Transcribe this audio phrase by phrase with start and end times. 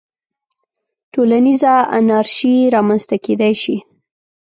[1.13, 3.77] ټولنیزه انارشي رامنځته کېدای شي.